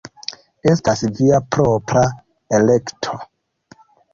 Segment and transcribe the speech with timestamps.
[0.71, 2.03] Estas via propra
[2.61, 3.21] elekto.